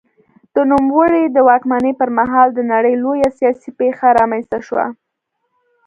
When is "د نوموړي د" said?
0.55-1.37